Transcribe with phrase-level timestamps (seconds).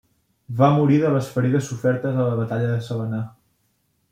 [0.61, 3.21] Va morir de les ferides sofertes a la batalla de Savannah.